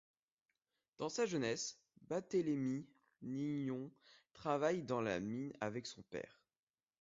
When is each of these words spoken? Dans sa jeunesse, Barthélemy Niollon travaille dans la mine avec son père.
Dans 0.97 1.09
sa 1.09 1.27
jeunesse, 1.27 1.77
Barthélemy 2.07 2.87
Niollon 3.21 3.91
travaille 4.33 4.81
dans 4.81 4.99
la 4.99 5.19
mine 5.19 5.53
avec 5.61 5.85
son 5.85 6.01
père. 6.01 6.41